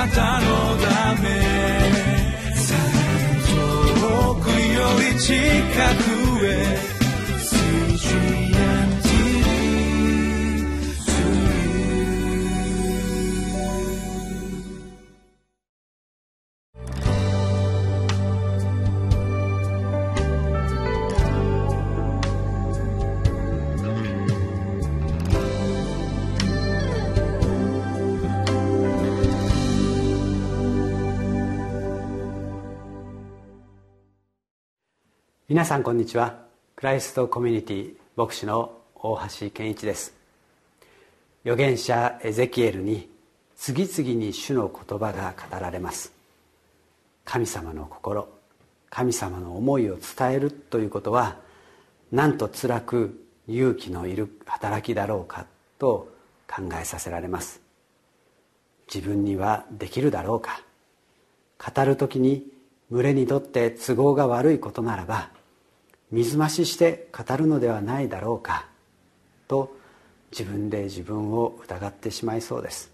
[0.00, 0.46] なたの
[0.78, 1.28] ため。
[4.00, 5.34] 遠くより近
[6.04, 6.09] く。
[35.50, 36.44] 皆さんこんにちは。
[36.76, 40.14] クライストコミュニティ牧師の大橋健一です。
[41.44, 43.10] 預言者エゼキエルに
[43.56, 46.12] 次々に主の言葉が語られます。
[47.24, 48.28] 神様の心
[48.90, 51.34] 神様の思いを伝えるということは
[52.12, 55.46] なんと辛く勇気のいる働きだろうか
[55.80, 56.12] と
[56.46, 57.60] 考えさせられます。
[58.86, 60.62] 自分にはできるだろうか。
[61.58, 62.46] 語る時に
[62.92, 65.39] 群れにとって都合が悪いことならば
[66.10, 68.66] 水増しして語るのではないだろうか
[69.46, 69.76] と
[70.32, 72.90] 自分で自分を疑ってしまいそうです。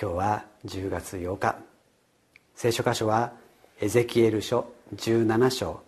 [0.00, 1.56] 今日は10月8日。
[2.54, 3.32] 聖書箇所は
[3.80, 5.80] エゼキエル書17章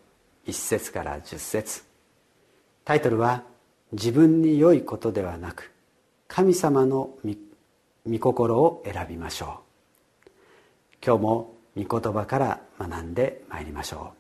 [0.47, 1.83] 1節から10節。
[2.85, 3.45] タイトルは
[3.93, 5.71] 「自分に良いことではなく
[6.27, 7.11] 神様の
[8.07, 9.61] 御心を選びましょ
[10.27, 10.31] う」
[11.05, 14.18] 今日も御言葉から学んでまいりましょう。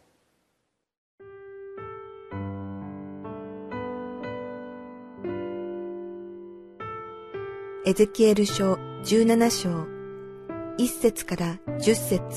[7.88, 9.70] エゼキエル書17章
[10.76, 12.28] 1節から10節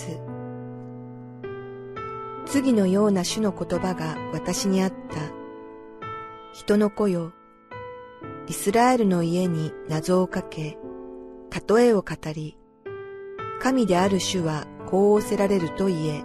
[2.46, 4.96] 次のような主の言葉が私にあった。
[6.54, 7.34] 人の子よ、
[8.48, 10.78] イスラエルの家に謎をかけ、
[11.68, 12.58] 例えを語り、
[13.60, 16.24] 神である主はこう仰せられると言え。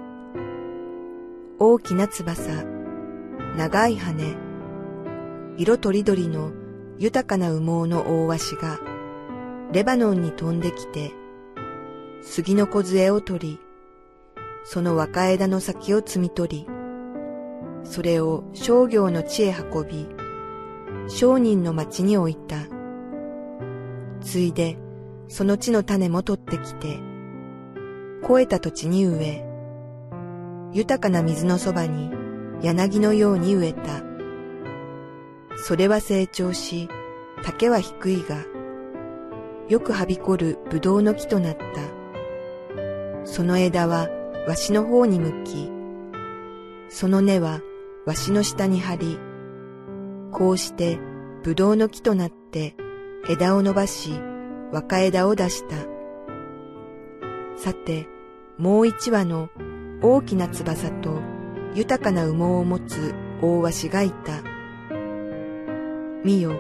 [1.58, 2.62] 大きな翼、
[3.56, 4.36] 長い羽、
[5.56, 6.52] 色とりどりの
[6.96, 8.78] 豊かな羽毛の大鷲が
[9.72, 11.12] レバノンに飛んできて、
[12.22, 13.60] 杉の梢を取り、
[14.64, 16.66] その若枝の先を摘み取り、
[17.84, 20.08] それを商業の地へ運び、
[21.08, 22.56] 商人の町に置いた。
[24.20, 24.78] ついで、
[25.28, 26.98] その地の種も取ってきて、
[28.22, 29.44] 肥えた土地に植え、
[30.72, 32.10] 豊かな水のそばに
[32.62, 33.82] 柳のように植えた。
[35.56, 36.88] それは成長し、
[37.44, 38.36] 竹は低いが、
[39.68, 41.64] よくはびこるぶどうの木となった。
[43.24, 44.08] その枝は
[44.46, 45.70] わしの方に向き、
[46.88, 47.60] その根は
[48.04, 49.18] わしの下に張り、
[50.30, 51.00] こうして
[51.42, 52.76] ぶどうの木となって
[53.28, 54.12] 枝を伸ばし
[54.70, 55.76] 若枝を出した。
[57.56, 58.06] さて、
[58.58, 59.48] もう一羽の
[60.00, 61.20] 大きな翼と
[61.74, 64.42] 豊かな羽毛を持つ大わしがいた。
[66.24, 66.54] 見よ、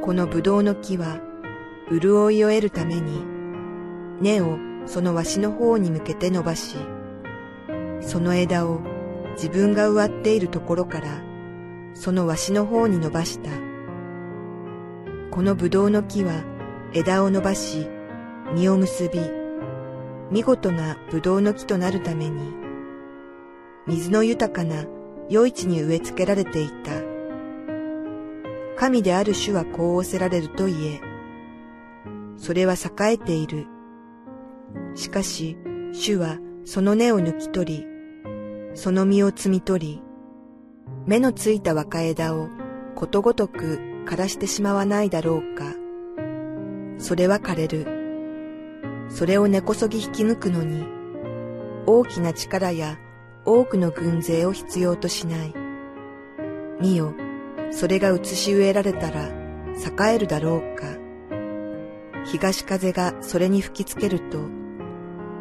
[0.00, 1.20] このぶどうの木は
[1.90, 3.24] 潤いを得るために、
[4.20, 6.76] 根をそのわしの方に向けて伸ばし、
[8.00, 8.80] その枝を
[9.34, 11.22] 自分が植わっているところから、
[11.94, 13.50] そのわしの方に伸ばした。
[15.30, 16.32] このぶどうの木は
[16.92, 17.86] 枝を伸ばし、
[18.54, 19.20] 実を結び、
[20.30, 22.52] 見事なぶどうの木となるために、
[23.86, 24.86] 水の豊かな
[25.30, 26.90] 余市に植え付けられていた。
[28.76, 31.00] 神である主はこう仰せられると言え、
[32.36, 33.66] それは栄えている。
[34.94, 35.56] しかし、
[35.92, 37.86] 主はその根を抜き取り、
[38.74, 40.02] その実を摘み取り、
[41.06, 42.48] 目のついた若枝を
[42.94, 45.74] ことごとく枯らしてしまわないだろうか。
[46.98, 47.86] それは枯れる。
[49.08, 50.84] それを根こそぎ引き抜くのに、
[51.86, 52.98] 大きな力や
[53.44, 55.54] 多くの軍勢を必要としない。
[56.80, 57.14] 見よ、
[57.70, 61.05] それが移し植えられたら栄えるだろうか。
[62.26, 64.38] 東風がそれに吹きつけると、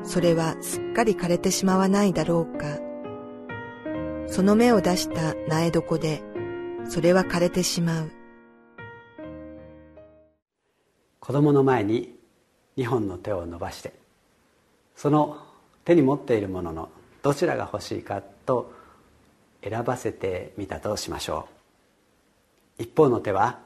[0.04, 2.80] それはすっかり枯れてしまわないだろうか。
[4.28, 6.22] その芽を出した苗床で、
[6.88, 8.12] それは枯れてしまう。
[11.26, 12.16] 子供の前に
[12.78, 13.94] 2本の手を伸ばして
[14.96, 15.38] その
[15.84, 16.90] 手に持っているものの
[17.24, 18.72] どちらが欲しいかと
[19.64, 21.48] 選ばせてみたとしましょ
[22.78, 23.60] う一方の手は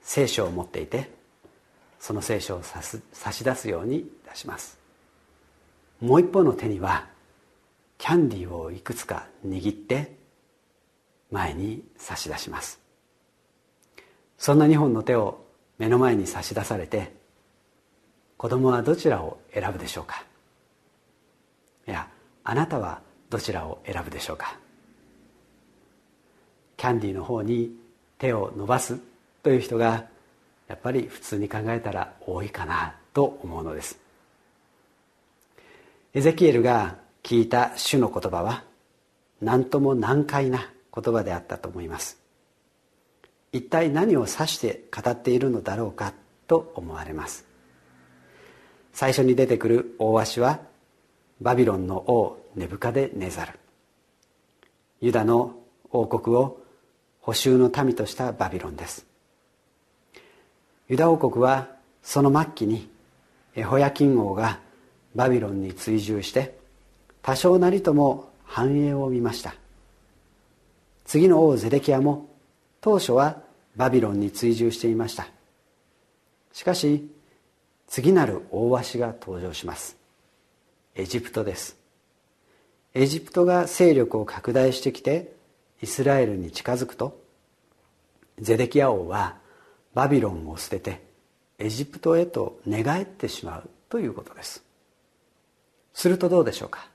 [0.00, 1.10] 聖書を持っていて
[2.02, 2.82] その聖書を差
[3.32, 4.76] し出すように出します。
[6.00, 7.06] もう一方の手には
[7.96, 10.16] キャンディーをいくつか握って
[11.30, 12.80] 前に差し出します。
[14.36, 15.44] そんな2本の手を
[15.78, 17.12] 目の前に差し出されて
[18.36, 20.24] 子供はどちらを選ぶでしょうか？
[21.86, 22.08] いや
[22.42, 23.00] あなたは
[23.30, 24.58] どちらを選ぶでしょうか？
[26.76, 27.76] キャンディーの方に
[28.18, 28.98] 手を伸ばす
[29.44, 30.10] という人が
[30.72, 33.98] やっぱり普通に考えたら多いかなと思うのです。
[36.14, 38.64] エゼキエルが聞いた主の言葉は
[39.42, 42.18] 何とも難解な言葉であったと思います。
[43.52, 46.14] 一体何を指して語っているのだろうか
[46.46, 47.44] と思われます。
[48.94, 50.60] 最初に出てくる大鷲は
[51.42, 53.58] バビロンの王ネブカデネザル。
[55.02, 55.54] ユダの
[55.90, 56.62] 王国を
[57.20, 59.11] 補修の民としたバビロンです。
[60.88, 61.68] ユダ王国は
[62.02, 62.88] その末期に
[63.54, 64.60] エホヤキン王が
[65.14, 66.58] バビロンに追従して
[67.22, 69.54] 多少なりとも繁栄を見ました。
[71.04, 72.28] 次の王ゼデキアも
[72.80, 73.42] 当初は
[73.76, 75.26] バビロンに追従していました。
[76.52, 77.08] しかし
[77.86, 79.96] 次なる大鷲が登場します。
[80.94, 81.76] エジプトです。
[82.94, 85.32] エジプトが勢力を拡大してきて
[85.80, 87.18] イスラエルに近づくと
[88.38, 89.36] ゼデキア王は
[89.94, 91.02] バビロンを捨てて
[91.58, 94.64] エジプトへと寝返ってしまうということです。
[95.94, 96.88] するとどうでしょうか？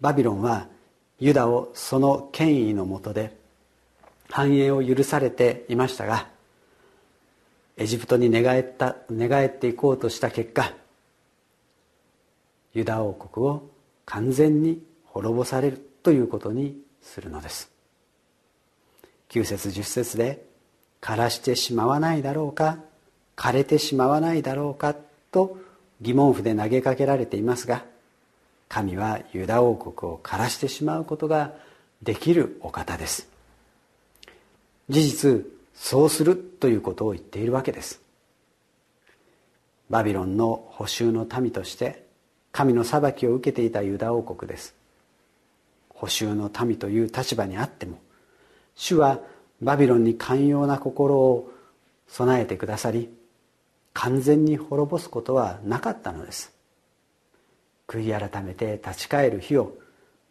[0.00, 0.68] バビロンは
[1.18, 3.36] ユダをその権威のもとで
[4.30, 6.26] 繁栄を許されていましたが
[7.76, 10.72] エジプトに寝返った寝返っていこうとした結果
[12.72, 13.68] ユダ王国を
[14.06, 17.70] 完全に滅ぼされるということにするのです。
[19.28, 20.46] 9節10節で
[21.00, 22.78] 「枯らしてしまわないだろうか
[23.36, 24.94] 枯れてしまわないだろうか」
[25.32, 25.58] と
[26.00, 27.84] 疑問符で投げかけられていますが
[28.68, 31.54] 神はユダ王国を枯らしてしまうことが
[32.02, 33.28] できるお方です。
[34.88, 38.00] 事実そうするということを言っているわけです。
[39.88, 42.04] バビロンの補修の民として
[42.52, 44.74] 神の裁きを受けていたユダ王国です。
[45.88, 47.98] 補修の民という立場にあっても
[48.76, 49.20] 主は
[49.60, 51.50] バビロンに寛容な心を
[52.08, 53.10] 備えてくださり
[53.92, 56.52] 完全に滅ぼすことはなかったのです。
[57.86, 59.76] 悔い改めて立ち返る日を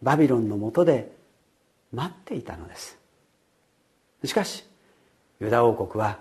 [0.01, 1.11] バビロンのもとで
[1.91, 2.97] 待っていたのです。
[4.23, 4.65] しかし
[5.39, 6.19] ユダ王国は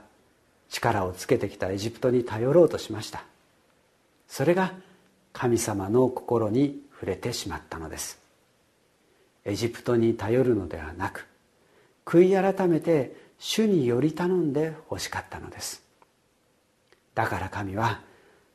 [0.68, 3.24] 力をつけてきたエジプトに頼ろうとしました。
[4.26, 4.74] それが
[5.32, 8.20] 神様の心に触れてしまったのです。
[9.44, 11.26] エジプトに頼るのではなく
[12.08, 15.82] 悔い改めて主により頼んでほしかったのです。
[17.14, 18.00] だから神は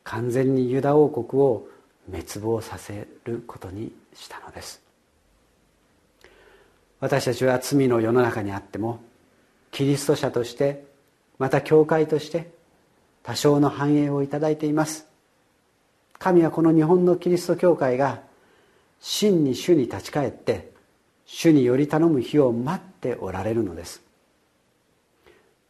[0.03, 1.67] 完全にユダ王国を
[2.09, 4.81] 滅亡させることにしたのです。
[6.99, 9.01] 私たちは罪の世の中にあっても
[9.69, 10.83] キリスト者として
[11.37, 12.49] また教会として
[13.21, 15.05] 多少の繁栄をいただいています。
[16.17, 18.19] 神はこの日本のキリスト教会が
[18.99, 20.72] 真に主に立ち返って
[21.25, 24.01] 主により頼む日を待っておられるのです。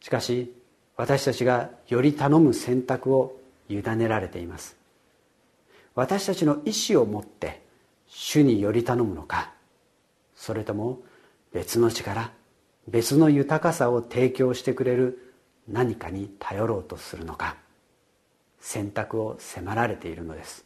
[0.00, 0.54] しかし
[0.96, 3.36] 私たちがより頼む選択を
[3.68, 4.76] 委ねられています。
[5.94, 7.62] 私たちの意思を持って
[8.06, 9.52] 主により頼むのか。
[10.36, 11.00] それとも
[11.52, 12.32] 別の力
[12.88, 15.34] 別の豊かさを提供してくれる
[15.68, 17.56] 何かに頼ろうとするのか。
[18.60, 20.64] 選択を迫られているのです。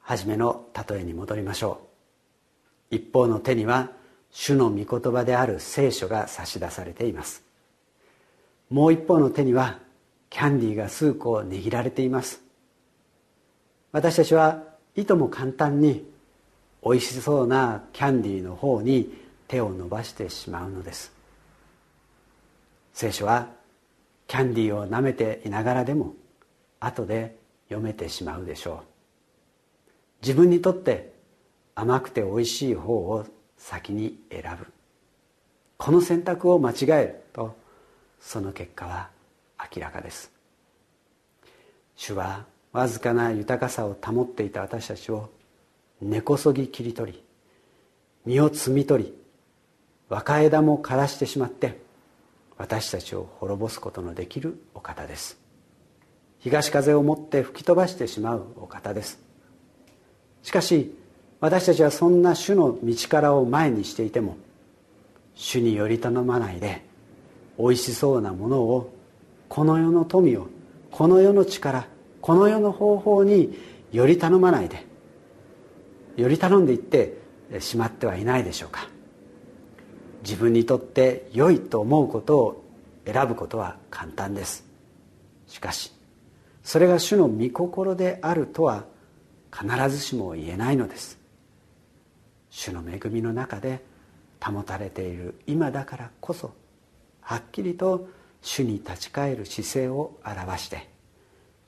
[0.00, 1.87] 初めの例えに戻りましょう。
[2.90, 3.90] 一方の手には
[4.30, 7.42] 主の御言葉である聖書が差し出されています。
[8.70, 9.78] もう一方の手には
[10.30, 12.42] キャンディーが数個握られています。
[13.92, 14.62] 私たちは
[14.96, 16.06] いとも簡単に
[16.84, 19.12] 美味しそうなキャンディーの方に
[19.48, 21.12] 手を伸ばしてしまうのです。
[22.92, 23.48] 聖書は
[24.26, 26.14] キャンディーを舐めていながらでも
[26.80, 27.36] 後で
[27.68, 28.88] 読めてしまうでしょう。
[30.20, 31.12] 自分にとって
[31.80, 33.24] 甘くて美味しい方を
[33.56, 34.66] 先に選ぶ。
[35.76, 37.54] この選択を間違えると
[38.18, 39.10] その結果は
[39.76, 40.32] 明らかです。
[41.94, 45.30] 主はわずかな豊かさを保っていた私たちを
[46.02, 47.22] 根こそぎ切り取り
[48.26, 49.14] 実を摘み取り
[50.08, 51.80] 若枝も枯らしてしまって
[52.56, 55.38] 私たちを滅ぼすことのできるお方です。
[56.40, 59.20] 東風を持って吹き飛ばしてしまうお方です。
[60.42, 60.97] しかし
[61.40, 64.36] 私たちはそんな主の道からを前にしていても
[65.34, 66.82] 主により頼まないで
[67.56, 68.92] おいしそうなものを
[69.48, 70.48] この世の富を
[70.90, 71.86] この世の力
[72.20, 73.56] この世の方法に
[73.92, 74.84] より頼まないで
[76.16, 77.16] より頼んでいって
[77.60, 78.88] しまってはいないでしょうか。
[80.22, 82.64] 自分にとって良いと思うことを
[83.06, 84.66] 選ぶことは簡単です。
[85.46, 85.92] しかし
[86.62, 88.84] それが主の御心であるとは
[89.52, 91.17] 必ずしも言えないのです。
[92.50, 93.84] 主の恵みの中で
[94.40, 96.54] 保たれている今だからこそ
[97.20, 98.08] はっきりと
[98.40, 100.88] 主に立ち返る姿勢を表して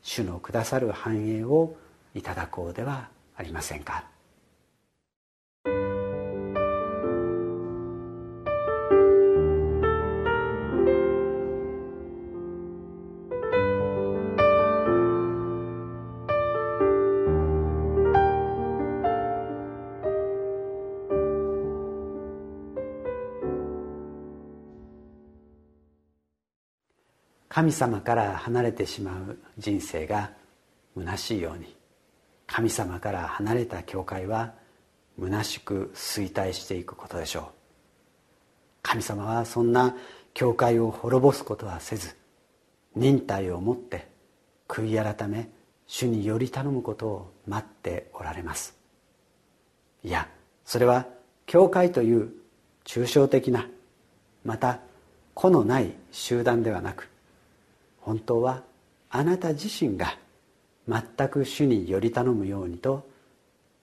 [0.02, 1.76] 主のくださる繁栄を
[2.14, 4.09] いただこうではありませんか。
[27.50, 30.30] 神様から離れてしまう人生が
[30.96, 31.76] 虚しいように。
[32.46, 34.54] 神様から離れた教会は
[35.18, 37.44] 虚しく衰退していくことでしょう。
[38.82, 39.96] 神様はそんな
[40.32, 42.16] 教会を滅ぼすことはせず
[42.94, 44.06] 忍耐をもって
[44.68, 45.50] 悔い改め
[45.88, 48.76] 主により頼むことを待っておられます。
[50.04, 50.28] いや
[50.64, 51.06] それは
[51.46, 52.30] 教会という
[52.84, 53.66] 抽象的な
[54.44, 54.78] また
[55.34, 57.09] 個のない集団ではなく
[58.00, 58.62] 本当は
[59.10, 60.16] あなた自身が
[60.88, 63.08] 全く主により頼むようにと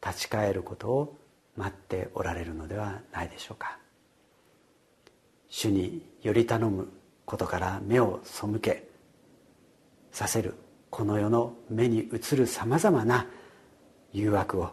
[0.06, 1.18] 立ち返ることを
[1.56, 3.80] 待っておられるのではないでしょうか。
[5.50, 6.90] 主により頼む
[7.26, 8.88] ことから目を背け
[10.12, 10.56] させる
[10.90, 13.28] この世の目に映るさまざまな
[14.14, 14.72] 誘惑を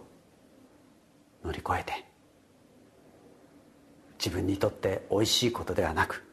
[1.44, 2.04] 乗り越えて
[4.18, 6.24] 自分にとっておいしいことではなく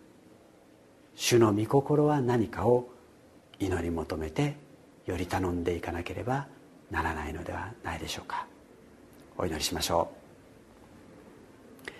[1.16, 2.90] 主の御心は何かを
[3.62, 4.58] 祈り求めて
[5.06, 6.48] より頼んでいかなければ
[6.90, 8.48] ならないのではないでしょうか。
[9.38, 10.12] お祈りしましょ
[11.88, 11.92] う。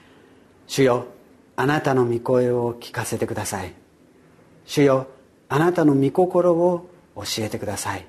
[0.68, 1.06] 主よ
[1.56, 3.74] あなたの御声を聞かせてください。
[4.66, 5.08] 主よ
[5.50, 8.06] あなたの御心を教えてください。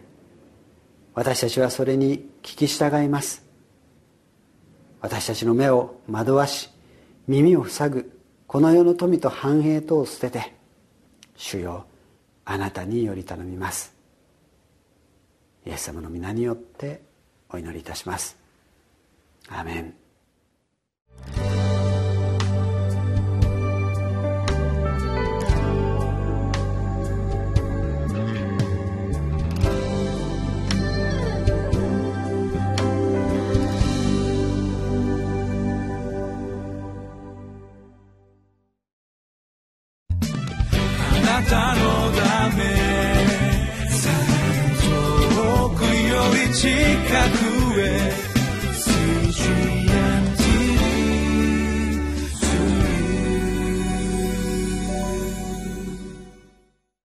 [1.15, 3.45] 私たちはそれに聞き従います。
[5.03, 6.71] 私たちの目を惑わし
[7.27, 10.55] 耳を塞ぐこの世の富と繁栄とを捨てて
[11.37, 11.87] 主よ
[12.45, 13.95] あなたにより頼みます。
[15.67, 17.03] イエス様の皆によって
[17.49, 18.37] お祈りいたします。
[19.49, 20.02] アメン。
[47.13, 47.62] 遠くより近くへ